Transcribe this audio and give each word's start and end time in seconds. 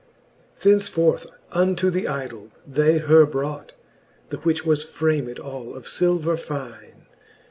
Thenceforth 0.59 1.27
unto 1.51 1.91
the 1.91 2.07
idoll 2.07 2.49
they 2.65 2.97
her 2.97 3.23
brought, 3.27 3.73
The 4.29 4.37
which 4.37 4.65
was 4.65 4.81
framed 4.81 5.37
all 5.37 5.75
of 5.75 5.83
filver 5.83 6.39
fine. 6.39 7.05